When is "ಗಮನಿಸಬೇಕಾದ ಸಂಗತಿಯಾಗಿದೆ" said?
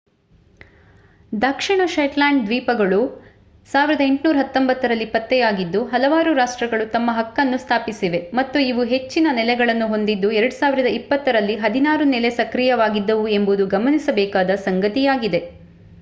13.67-15.41